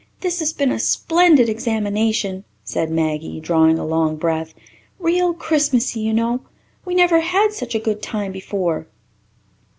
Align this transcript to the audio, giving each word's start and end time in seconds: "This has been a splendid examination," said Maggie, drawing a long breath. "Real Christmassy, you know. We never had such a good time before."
"This 0.21 0.39
has 0.39 0.51
been 0.51 0.71
a 0.71 0.79
splendid 0.79 1.47
examination," 1.47 2.43
said 2.63 2.89
Maggie, 2.89 3.39
drawing 3.39 3.77
a 3.77 3.85
long 3.85 4.15
breath. 4.15 4.51
"Real 4.97 5.31
Christmassy, 5.31 5.99
you 5.99 6.11
know. 6.11 6.41
We 6.85 6.95
never 6.95 7.19
had 7.19 7.53
such 7.53 7.75
a 7.75 7.79
good 7.79 8.01
time 8.01 8.31
before." 8.31 8.87